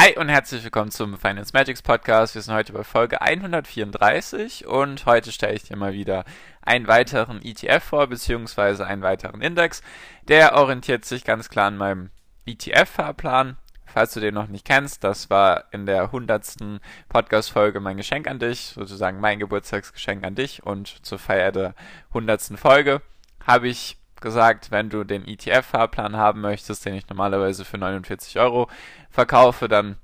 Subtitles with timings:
[0.00, 2.36] Hi und herzlich willkommen zum Finance Magics Podcast.
[2.36, 6.24] Wir sind heute bei Folge 134 und heute stelle ich dir mal wieder
[6.62, 9.82] einen weiteren ETF vor, beziehungsweise einen weiteren Index.
[10.28, 12.10] Der orientiert sich ganz klar an meinem
[12.46, 13.56] ETF-Fahrplan.
[13.86, 16.80] Falls du den noch nicht kennst, das war in der 100.
[17.08, 21.74] Podcast-Folge mein Geschenk an dich, sozusagen mein Geburtstagsgeschenk an dich und zur Feier der
[22.10, 22.56] 100.
[22.56, 23.02] Folge
[23.44, 28.68] habe ich gesagt, wenn du den ETF-Fahrplan haben möchtest, den ich normalerweise für 49 Euro
[29.10, 29.96] verkaufe, dann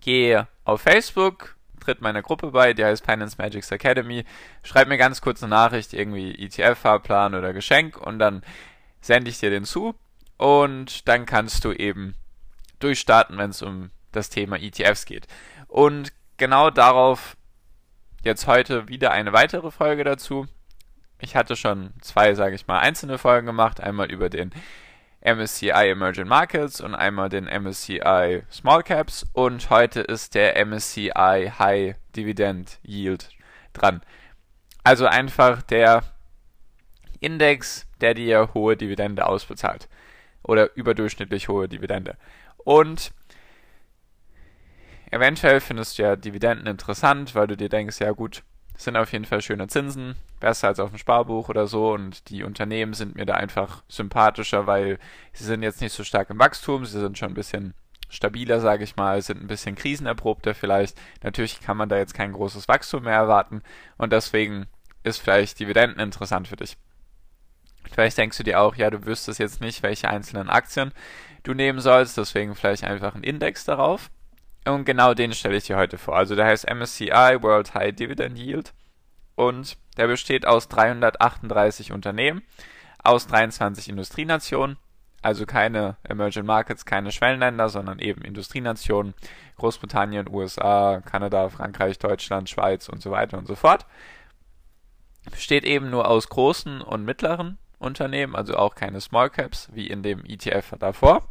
[0.00, 4.24] geh auf Facebook, tritt meiner Gruppe bei, die heißt Finance Magics Academy,
[4.62, 8.42] schreib mir ganz kurz eine Nachricht, irgendwie ETF-Fahrplan oder Geschenk und dann
[9.00, 9.94] sende ich dir den zu
[10.36, 12.14] und dann kannst du eben
[12.78, 15.26] durchstarten, wenn es um das Thema ETFs geht.
[15.66, 17.36] Und genau darauf
[18.22, 20.46] jetzt heute wieder eine weitere Folge dazu.
[21.20, 23.80] Ich hatte schon zwei, sage ich mal, einzelne Folgen gemacht.
[23.80, 24.52] Einmal über den
[25.20, 29.26] MSCI Emerging Markets und einmal den MSCI Small Caps.
[29.32, 33.30] Und heute ist der MSCI High Dividend Yield
[33.72, 34.00] dran.
[34.84, 36.04] Also einfach der
[37.20, 39.88] Index, der dir hohe Dividende ausbezahlt.
[40.44, 42.16] Oder überdurchschnittlich hohe Dividende.
[42.58, 43.12] Und
[45.10, 48.44] eventuell findest du ja Dividenden interessant, weil du dir denkst, ja gut,
[48.78, 51.92] sind auf jeden Fall schöne Zinsen, besser als auf dem Sparbuch oder so.
[51.92, 54.98] Und die Unternehmen sind mir da einfach sympathischer, weil
[55.32, 57.74] sie sind jetzt nicht so stark im Wachstum, sie sind schon ein bisschen
[58.08, 60.96] stabiler, sage ich mal, sind ein bisschen krisenerprobter vielleicht.
[61.22, 63.62] Natürlich kann man da jetzt kein großes Wachstum mehr erwarten
[63.98, 64.66] und deswegen
[65.02, 66.76] ist vielleicht Dividenden interessant für dich.
[67.90, 70.92] Vielleicht denkst du dir auch, ja, du wüsstest jetzt nicht, welche einzelnen Aktien
[71.42, 74.10] du nehmen sollst, deswegen vielleicht einfach einen Index darauf.
[74.68, 76.16] Und genau den stelle ich dir heute vor.
[76.16, 78.74] Also der heißt MSCI World High Dividend Yield
[79.34, 82.42] und der besteht aus 338 Unternehmen
[83.02, 84.76] aus 23 Industrienationen,
[85.22, 89.14] also keine Emerging Markets, keine Schwellenländer, sondern eben Industrienationen,
[89.56, 93.86] Großbritannien, USA, Kanada, Frankreich, Deutschland, Schweiz und so weiter und so fort.
[95.30, 100.02] Besteht eben nur aus großen und mittleren Unternehmen, also auch keine Small Caps wie in
[100.02, 101.26] dem ETF davor,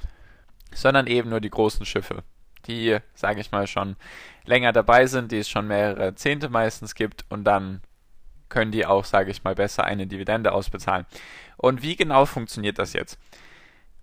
[0.73, 2.23] sondern eben nur die großen Schiffe,
[2.67, 3.95] die, sage ich mal, schon
[4.45, 7.81] länger dabei sind, die es schon mehrere Zehnte meistens gibt und dann
[8.49, 11.05] können die auch, sage ich mal, besser eine Dividende ausbezahlen.
[11.57, 13.19] Und wie genau funktioniert das jetzt?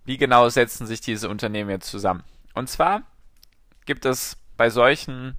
[0.04, 2.24] Wie genau setzen sich diese Unternehmen jetzt zusammen?
[2.54, 3.02] Und zwar
[3.86, 5.38] gibt es bei solchen,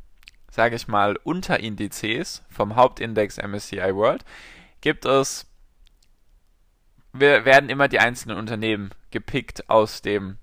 [0.49, 4.25] sage ich mal, Unterindizes vom Hauptindex MSCI World,
[4.81, 5.45] gibt es,
[7.13, 10.37] wir werden immer die einzelnen Unternehmen gepickt aus dem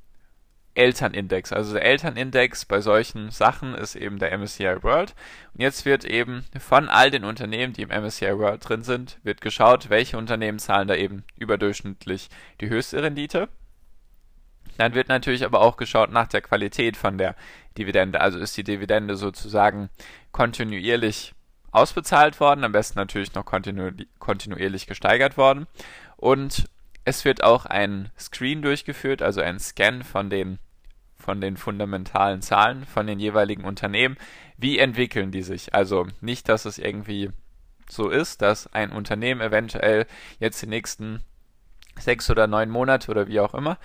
[0.74, 1.52] Elternindex.
[1.52, 5.14] Also der Elternindex bei solchen Sachen ist eben der MSCI World.
[5.54, 9.40] Und jetzt wird eben von all den Unternehmen, die im MSCI World drin sind, wird
[9.40, 12.28] geschaut, welche Unternehmen zahlen da eben überdurchschnittlich
[12.60, 13.48] die höchste Rendite.
[14.78, 17.36] Dann wird natürlich aber auch geschaut nach der Qualität von der
[17.76, 18.20] Dividende.
[18.20, 19.90] Also ist die Dividende sozusagen
[20.32, 21.34] kontinuierlich
[21.70, 25.66] ausbezahlt worden, am besten natürlich noch kontinu kontinuierlich gesteigert worden.
[26.16, 26.66] Und
[27.04, 30.58] es wird auch ein Screen durchgeführt, also ein Scan von den,
[31.16, 34.16] von den fundamentalen Zahlen von den jeweiligen Unternehmen.
[34.56, 35.74] Wie entwickeln die sich?
[35.74, 37.30] Also nicht, dass es irgendwie
[37.88, 40.06] so ist, dass ein Unternehmen eventuell
[40.38, 41.22] jetzt die nächsten
[41.98, 43.78] sechs oder neun Monate oder wie auch immer,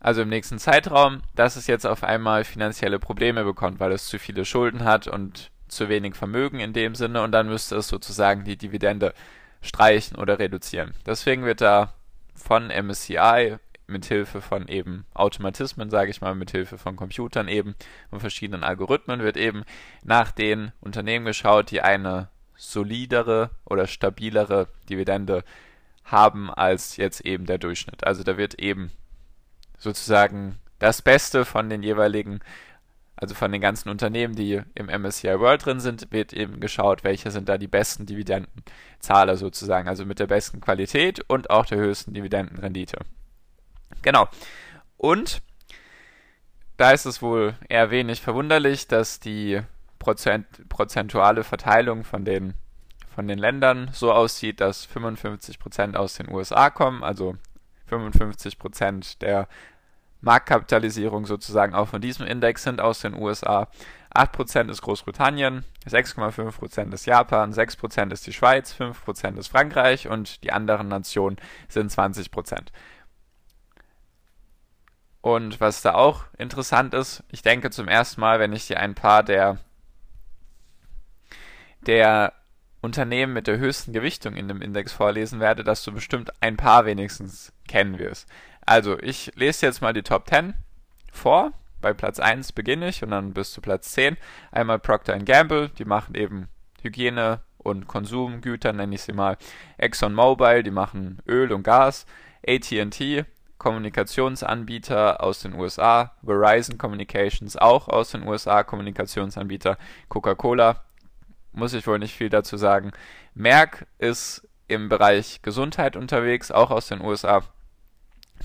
[0.00, 4.18] also im nächsten Zeitraum, dass es jetzt auf einmal finanzielle Probleme bekommt, weil es zu
[4.18, 8.44] viele Schulden hat und zu wenig Vermögen in dem Sinne und dann müsste es sozusagen
[8.44, 9.14] die Dividende
[9.62, 10.92] streichen oder reduzieren.
[11.06, 11.94] Deswegen wird da
[12.34, 13.56] von MSCI
[13.86, 17.74] mit Hilfe von eben Automatismen, sage ich mal, mit Hilfe von Computern eben
[18.10, 19.64] und verschiedenen Algorithmen wird eben
[20.02, 25.44] nach den Unternehmen geschaut, die eine solidere oder stabilere Dividende
[26.04, 28.04] haben als jetzt eben der Durchschnitt.
[28.06, 28.90] Also da wird eben
[29.78, 32.40] sozusagen das Beste von den jeweiligen,
[33.22, 37.30] also von den ganzen Unternehmen, die im MSCI World drin sind, wird eben geschaut, welche
[37.30, 42.14] sind da die besten Dividendenzahler sozusagen, also mit der besten Qualität und auch der höchsten
[42.14, 42.98] Dividendenrendite.
[44.02, 44.28] Genau.
[44.96, 45.40] Und
[46.76, 49.60] da ist es wohl eher wenig verwunderlich, dass die
[50.00, 52.54] Prozent, prozentuale Verteilung von den,
[53.14, 57.36] von den Ländern so aussieht, dass 55% aus den USA kommen, also
[57.88, 59.46] 55% der
[60.22, 63.68] Marktkapitalisierung sozusagen auch von diesem Index sind aus den USA.
[64.14, 70.52] 8% ist Großbritannien, 6,5% ist Japan, 6% ist die Schweiz, 5% ist Frankreich und die
[70.52, 71.36] anderen Nationen
[71.68, 72.68] sind 20%.
[75.22, 78.94] Und was da auch interessant ist, ich denke zum ersten Mal, wenn ich dir ein
[78.94, 79.58] paar der,
[81.86, 82.32] der
[82.80, 86.84] Unternehmen mit der höchsten Gewichtung in dem Index vorlesen werde, dass du bestimmt ein paar
[86.84, 88.28] wenigstens kennen wirst.
[88.72, 90.54] Also, ich lese jetzt mal die Top 10
[91.12, 91.52] vor.
[91.82, 94.16] Bei Platz 1 beginne ich und dann bis zu Platz 10.
[94.50, 96.48] Einmal Procter Gamble, die machen eben
[96.80, 99.36] Hygiene und Konsumgüter, nenne ich sie mal.
[99.76, 102.06] ExxonMobil, die machen Öl und Gas.
[102.48, 103.26] AT&T,
[103.58, 106.12] Kommunikationsanbieter aus den USA.
[106.22, 109.76] Verizon Communications, auch aus den USA, Kommunikationsanbieter.
[110.08, 110.82] Coca-Cola,
[111.52, 112.92] muss ich wohl nicht viel dazu sagen.
[113.34, 117.42] Merck ist im Bereich Gesundheit unterwegs, auch aus den USA.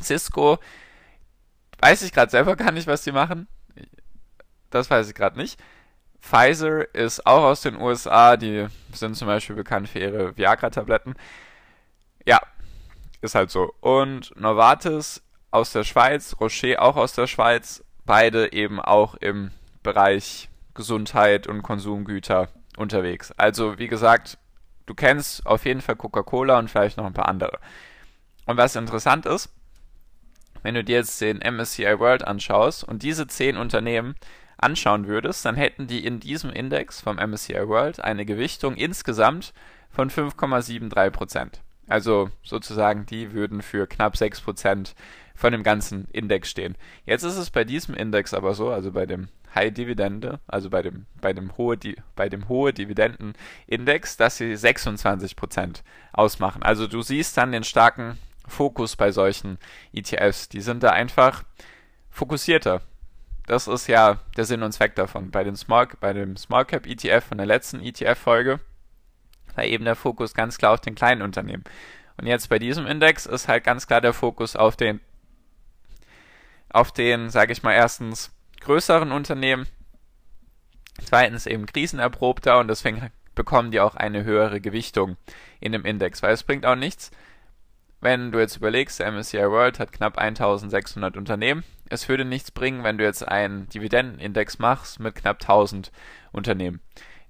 [0.01, 0.59] Cisco,
[1.79, 3.47] weiß ich gerade selber gar nicht, was die machen.
[4.69, 5.59] Das weiß ich gerade nicht.
[6.19, 11.15] Pfizer ist auch aus den USA, die sind zum Beispiel bekannt für ihre Viagra-Tabletten.
[12.25, 12.41] Ja,
[13.21, 13.73] ist halt so.
[13.79, 19.51] Und Novartis aus der Schweiz, Rocher auch aus der Schweiz, beide eben auch im
[19.83, 23.31] Bereich Gesundheit und Konsumgüter unterwegs.
[23.37, 24.37] Also, wie gesagt,
[24.85, 27.59] du kennst auf jeden Fall Coca-Cola und vielleicht noch ein paar andere.
[28.45, 29.49] Und was interessant ist,
[30.63, 34.15] wenn du dir jetzt den MSCI World anschaust und diese zehn Unternehmen
[34.57, 39.54] anschauen würdest, dann hätten die in diesem Index vom MSCI World eine Gewichtung insgesamt
[39.89, 44.94] von 5,73% Also sozusagen, die würden für knapp 6%
[45.36, 46.75] von dem ganzen Index stehen.
[47.06, 50.81] Jetzt ist es bei diesem Index aber so, also bei dem High Dividende, also bei
[50.81, 51.77] dem, bei dem hohe,
[52.15, 55.81] bei dem hohe Dividendenindex, dass sie 26%
[56.12, 56.63] ausmachen.
[56.63, 59.59] Also du siehst dann den starken Fokus bei solchen
[59.94, 60.49] ETFs.
[60.49, 61.44] Die sind da einfach
[62.09, 62.81] fokussierter.
[63.45, 65.31] Das ist ja der Sinn und Zweck davon.
[65.31, 68.59] Bei, den Small, bei dem Small Cap ETF von der letzten ETF-Folge
[69.55, 71.63] war eben der Fokus ganz klar auf den kleinen Unternehmen.
[72.17, 74.99] Und jetzt bei diesem Index ist halt ganz klar der Fokus auf den,
[76.69, 79.67] auf den, sage ich mal, erstens größeren Unternehmen,
[81.03, 85.15] zweitens eben krisenerprobter und deswegen bekommen die auch eine höhere Gewichtung
[85.59, 87.11] in dem Index, weil es bringt auch nichts,
[87.99, 91.63] wenn du jetzt überlegst, MSCI World hat knapp 1600 Unternehmen.
[91.89, 95.91] Es würde nichts bringen, wenn du jetzt einen Dividendenindex machst mit knapp 1000
[96.31, 96.81] Unternehmen.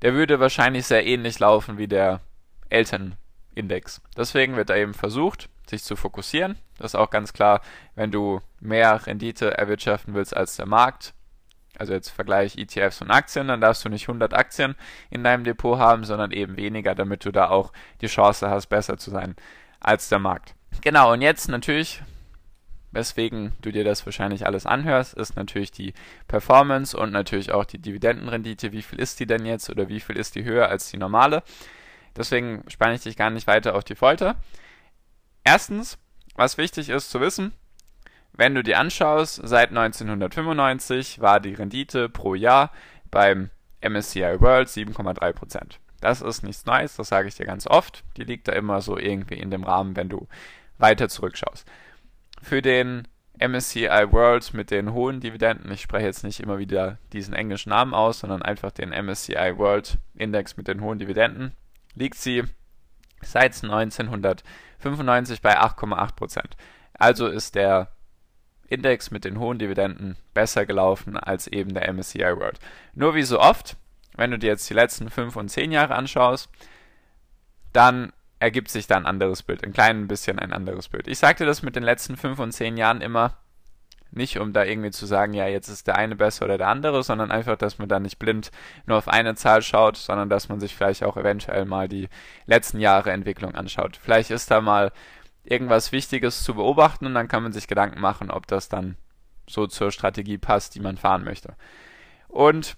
[0.02, 2.22] Der würde wahrscheinlich sehr ähnlich laufen wie der
[2.70, 4.02] Elternindex.
[4.16, 6.58] Deswegen wird da eben versucht, sich zu fokussieren.
[6.78, 7.62] Das ist auch ganz klar,
[7.96, 11.14] wenn du mehr Rendite erwirtschaften willst als der Markt,
[11.80, 14.76] also jetzt Vergleich ETFs und Aktien, dann darfst du nicht 100 Aktien
[15.10, 17.72] in deinem Depot haben, sondern eben weniger, damit du da auch
[18.02, 19.36] die Chance hast, besser zu sein
[19.80, 20.57] als der Markt.
[20.82, 22.02] Genau, und jetzt natürlich,
[22.92, 25.94] weswegen du dir das wahrscheinlich alles anhörst, ist natürlich die
[26.28, 28.72] Performance und natürlich auch die Dividendenrendite.
[28.72, 31.44] Wie viel ist die denn jetzt oder wie viel ist die höher als die normale?
[32.16, 34.36] Deswegen spanne ich dich gar nicht weiter auf die Folter.
[35.44, 35.98] Erstens,
[36.36, 37.54] was wichtig ist zu wissen,
[38.34, 42.72] wenn du dir anschaust, seit 1995 war die Rendite pro Jahr
[43.10, 43.50] beim
[43.82, 45.78] MSCI World 7,3%.
[46.02, 48.04] Das ist nichts Neues, das sage ich dir ganz oft.
[48.18, 50.28] Die liegt da immer so irgendwie in dem Rahmen, wenn du
[50.78, 51.66] weiter zurückschaust.
[52.42, 53.08] Für den
[53.40, 57.94] MSCI World mit den hohen Dividenden, ich spreche jetzt nicht immer wieder diesen englischen Namen
[57.94, 61.54] aus, sondern einfach den MSCI World Index mit den hohen Dividenden,
[61.94, 62.44] liegt sie
[63.22, 66.42] seit 1995 bei 8,8%.
[66.94, 67.92] Also ist der
[68.68, 72.60] Index mit den hohen Dividenden besser gelaufen als eben der MSCI World.
[72.94, 73.78] Nur wie so oft,
[74.16, 76.50] wenn du dir jetzt die letzten 5 und 10 Jahre anschaust,
[77.72, 81.08] dann ergibt sich da ein anderes Bild, ein klein bisschen ein anderes Bild.
[81.08, 83.38] Ich sagte das mit den letzten 5 und 10 Jahren immer,
[84.12, 87.04] nicht um da irgendwie zu sagen, ja, jetzt ist der eine besser oder der andere,
[87.04, 88.52] sondern einfach, dass man da nicht blind
[88.86, 92.10] nur auf eine Zahl schaut, sondern dass man sich vielleicht auch eventuell mal die
[92.46, 93.98] letzten Jahre Entwicklung anschaut.
[94.02, 94.92] Vielleicht ist da mal
[95.44, 98.98] irgendwas Wichtiges zu beobachten und dann kann man sich Gedanken machen, ob das dann
[99.50, 101.56] so zur Strategie passt, die man fahren möchte.
[102.28, 102.76] Und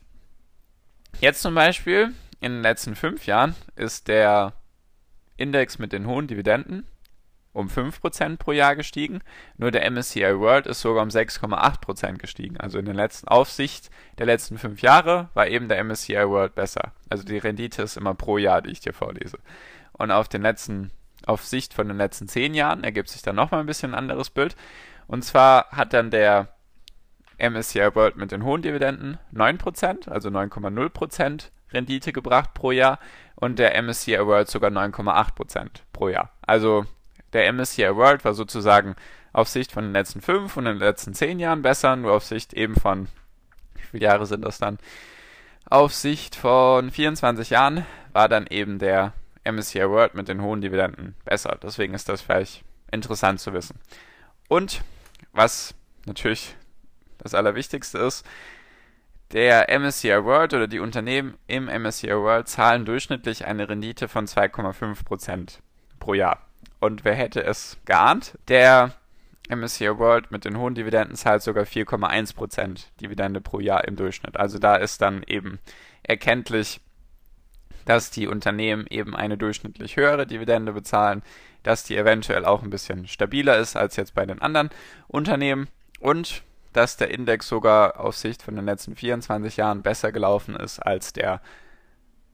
[1.19, 4.53] jetzt zum Beispiel in den letzten fünf Jahren ist der
[5.39, 6.85] Index mit den hohen Dividenden
[7.51, 9.21] um 5% pro Jahr gestiegen.
[9.57, 12.57] Nur der MSCI World ist sogar um 6,8% gestiegen.
[12.57, 16.93] Also in der letzten Aufsicht der letzten fünf Jahre war eben der MSCI World besser.
[17.09, 19.39] Also die Rendite ist immer pro Jahr, die ich dir vorlese.
[19.93, 20.91] Und auf den letzten,
[21.25, 24.29] auf Sicht von den letzten zehn Jahren ergibt sich dann nochmal ein bisschen ein anderes
[24.29, 24.55] Bild.
[25.07, 26.53] Und zwar hat dann der
[27.39, 32.99] MSCI World mit den hohen Dividenden 9%, also 9,0% Rendite gebracht pro Jahr
[33.35, 36.31] und der MSCI World sogar 9,8% pro Jahr.
[36.41, 36.85] Also
[37.33, 38.95] der MSCI World war sozusagen
[39.33, 42.53] auf Sicht von den letzten fünf und den letzten zehn Jahren besser, nur auf Sicht
[42.53, 43.07] eben von,
[43.75, 44.79] wie viele Jahre sind das dann?
[45.69, 51.15] Auf Sicht von 24 Jahren war dann eben der MSCI World mit den hohen Dividenden
[51.25, 51.57] besser.
[51.61, 53.79] Deswegen ist das vielleicht interessant zu wissen.
[54.47, 54.81] Und
[55.31, 56.55] was natürlich
[57.19, 58.25] das Allerwichtigste ist,
[59.31, 65.59] der MSCI World oder die Unternehmen im MSCI World zahlen durchschnittlich eine Rendite von 2,5%
[65.99, 66.45] pro Jahr.
[66.79, 68.37] Und wer hätte es geahnt?
[68.47, 68.93] Der
[69.49, 74.37] MSCI World mit den hohen Dividenden zahlt sogar 4,1% Dividende pro Jahr im Durchschnitt.
[74.37, 75.59] Also da ist dann eben
[76.03, 76.81] erkenntlich,
[77.85, 81.23] dass die Unternehmen eben eine durchschnittlich höhere Dividende bezahlen,
[81.63, 84.69] dass die eventuell auch ein bisschen stabiler ist als jetzt bei den anderen
[85.07, 85.67] Unternehmen
[85.99, 90.79] und dass der Index sogar auf Sicht von den letzten 24 Jahren besser gelaufen ist
[90.79, 91.41] als der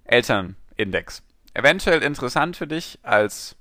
[0.05, 1.23] Elternindex.
[1.53, 3.55] Eventuell interessant für dich als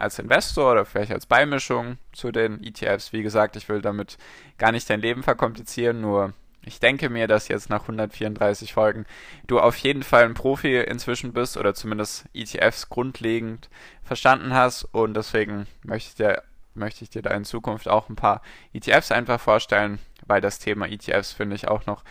[0.00, 3.12] als Investor oder vielleicht als Beimischung zu den ETFs.
[3.12, 4.16] Wie gesagt, ich will damit
[4.56, 6.32] gar nicht dein Leben verkomplizieren, nur
[6.62, 9.06] ich denke mir, dass jetzt nach 134 Folgen
[9.46, 13.70] du auf jeden Fall ein Profi inzwischen bist oder zumindest ETFs grundlegend
[14.02, 16.42] verstanden hast und deswegen möchte ich dir,
[16.74, 19.98] möchte ich dir da in Zukunft auch ein paar ETFs einfach vorstellen,
[20.30, 22.04] weil das Thema ETFs finde ich auch noch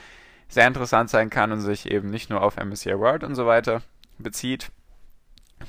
[0.49, 3.81] sehr interessant sein kann und sich eben nicht nur auf MSCI World und so weiter
[4.17, 4.71] bezieht.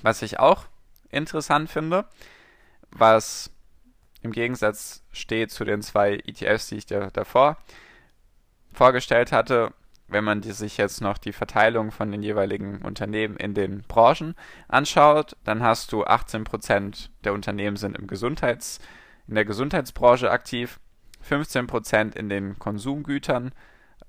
[0.03, 0.67] Was ich auch
[1.11, 2.07] interessant finde,
[2.91, 3.51] was
[4.23, 7.57] im Gegensatz steht zu den zwei ETFs, die ich dir davor
[8.73, 9.73] vorgestellt hatte,
[10.09, 14.35] wenn man sich jetzt noch die Verteilung von den jeweiligen Unternehmen in den Branchen
[14.67, 18.81] anschaut, dann hast du 18% der Unternehmen sind im Gesundheits,
[19.29, 20.81] in der Gesundheitsbranche aktiv,
[21.29, 23.53] 15% in den Konsumgütern,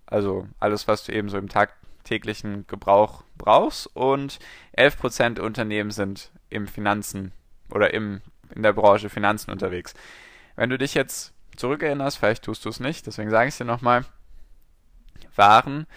[0.05, 4.39] also alles, was du eben so im tagtäglichen Gebrauch brauchst, und
[4.77, 7.31] 11% der Unternehmen sind im Finanzen
[7.69, 8.21] oder im,
[8.53, 9.93] in der Branche Finanzen unterwegs.
[10.55, 13.65] Wenn du dich jetzt zurückerinnerst, vielleicht tust du es nicht, deswegen sage ich es dir
[13.65, 14.05] nochmal,
[15.35, 15.87] waren,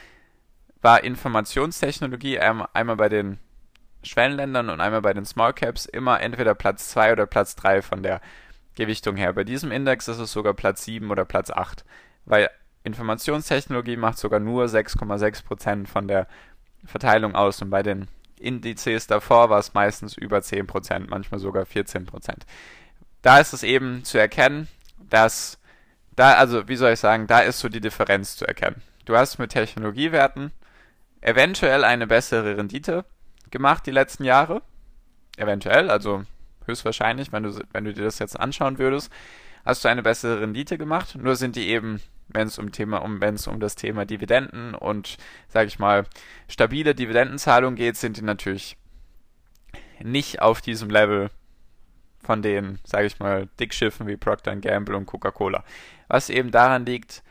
[0.80, 3.38] war Informationstechnologie einmal bei den
[4.02, 8.02] Schwellenländern und einmal bei den Small Caps immer entweder Platz 2 oder Platz 3 von
[8.02, 8.21] der
[8.75, 9.33] Gewichtung her.
[9.33, 11.85] Bei diesem Index ist es sogar Platz 7 oder Platz 8,
[12.25, 12.50] weil
[12.83, 16.26] Informationstechnologie macht sogar nur 6,6% von der
[16.85, 22.07] Verteilung aus und bei den Indizes davor war es meistens über 10%, manchmal sogar 14%.
[23.23, 25.59] Da ist es eben zu erkennen, dass
[26.14, 28.83] da, also wie soll ich sagen, da ist so die Differenz zu erkennen.
[29.04, 30.52] Du hast mit Technologiewerten
[31.21, 33.04] eventuell eine bessere Rendite
[33.50, 34.62] gemacht die letzten Jahre.
[35.37, 36.25] Eventuell, also
[36.66, 39.12] höchstwahrscheinlich, wenn du, wenn du dir das jetzt anschauen würdest,
[39.64, 41.16] hast du eine bessere Rendite gemacht.
[41.16, 44.75] Nur sind die eben, wenn es um Thema, um, wenn es um das Thema Dividenden
[44.75, 45.16] und,
[45.49, 46.04] sage ich mal,
[46.49, 48.76] stabile Dividendenzahlung geht, sind die natürlich
[50.02, 51.30] nicht auf diesem Level
[52.23, 55.64] von den, sage ich mal, Dickschiffen wie Procter Gamble und Coca-Cola.
[56.09, 57.23] Was eben daran liegt,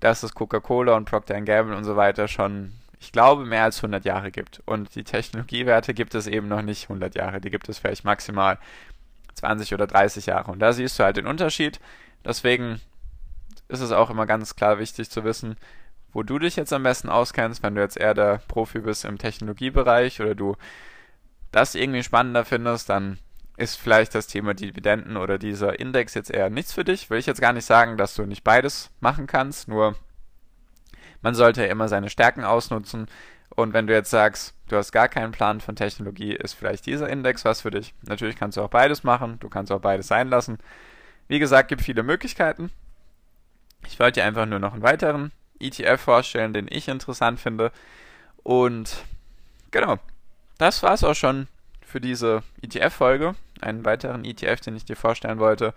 [0.00, 4.04] dass es Coca-Cola und Procter Gamble und so weiter schon, ich glaube, mehr als 100
[4.04, 4.62] Jahre gibt.
[4.66, 7.40] Und die Technologiewerte gibt es eben noch nicht 100 Jahre.
[7.40, 8.58] Die gibt es vielleicht maximal
[9.34, 10.52] 20 oder 30 Jahre.
[10.52, 11.80] Und da siehst du halt den Unterschied.
[12.24, 12.80] Deswegen
[13.68, 15.56] ist es auch immer ganz klar wichtig zu wissen,
[16.12, 19.16] wo du dich jetzt am besten auskennst, wenn du jetzt eher der Profi bist im
[19.16, 20.56] Technologiebereich oder du
[21.52, 23.18] das irgendwie spannender findest, dann
[23.56, 27.08] ist vielleicht das Thema Dividenden oder dieser Index jetzt eher nichts für dich.
[27.08, 29.96] Will ich jetzt gar nicht sagen, dass du nicht beides machen kannst, nur
[31.22, 33.06] man sollte ja immer seine Stärken ausnutzen.
[33.50, 37.08] Und wenn du jetzt sagst, du hast gar keinen Plan von Technologie, ist vielleicht dieser
[37.08, 37.94] Index was für dich.
[38.06, 40.58] Natürlich kannst du auch beides machen, du kannst auch beides sein lassen.
[41.28, 42.70] Wie gesagt, gibt viele Möglichkeiten.
[43.86, 47.72] Ich wollte dir einfach nur noch einen weiteren ETF vorstellen, den ich interessant finde.
[48.42, 49.04] Und
[49.70, 49.98] genau,
[50.58, 51.48] das war es auch schon
[51.84, 53.34] für diese ETF-Folge.
[53.60, 55.74] Einen weiteren ETF, den ich dir vorstellen wollte.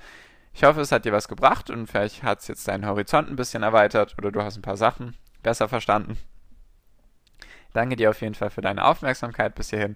[0.54, 3.36] Ich hoffe, es hat dir was gebracht und vielleicht hat es jetzt deinen Horizont ein
[3.36, 6.18] bisschen erweitert oder du hast ein paar Sachen besser verstanden.
[7.74, 9.96] Danke dir auf jeden Fall für deine Aufmerksamkeit bis hierhin.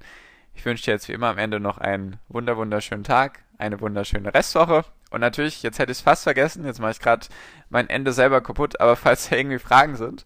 [0.53, 4.33] Ich wünsche dir jetzt wie immer am Ende noch einen wunder wunderschönen Tag, eine wunderschöne
[4.33, 4.83] Restwoche.
[5.11, 7.27] Und natürlich, jetzt hätte ich es fast vergessen, jetzt mache ich gerade
[7.69, 10.25] mein Ende selber kaputt, aber falls da irgendwie Fragen sind,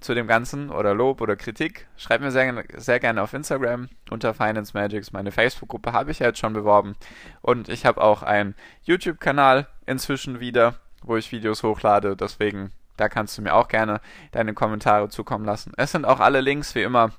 [0.00, 4.34] zu dem Ganzen oder Lob oder Kritik, schreibt mir sehr, sehr gerne auf Instagram unter
[4.34, 5.12] Finance Magics.
[5.12, 6.96] Meine Facebook-Gruppe habe ich ja jetzt schon beworben.
[7.40, 12.16] Und ich habe auch einen YouTube-Kanal inzwischen wieder, wo ich Videos hochlade.
[12.16, 14.00] Deswegen, da kannst du mir auch gerne
[14.32, 15.72] deine Kommentare zukommen lassen.
[15.76, 17.10] Es sind auch alle Links wie immer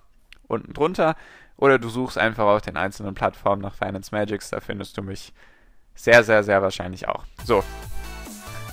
[0.48, 1.16] unten drunter.
[1.58, 4.50] Oder du suchst einfach auf den einzelnen Plattformen nach Finance Magics.
[4.52, 5.34] Da findest du mich
[5.96, 7.24] sehr, sehr, sehr wahrscheinlich auch.
[7.44, 7.64] So.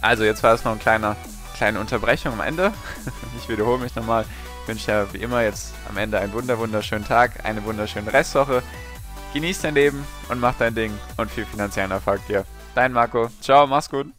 [0.02, 1.16] Also, jetzt war es noch ein kleiner
[1.54, 2.72] kleine Unterbrechung am Ende.
[3.38, 4.24] ich wiederhole mich nochmal.
[4.62, 8.62] Ich wünsche dir wie immer jetzt am Ende einen wunder wunderschönen Tag, eine wunderschöne Restwoche.
[9.32, 12.44] Genieß dein Leben und mach dein Ding und viel finanziellen Erfolg dir.
[12.74, 13.28] Dein Marco.
[13.40, 14.12] Ciao, mach's gut.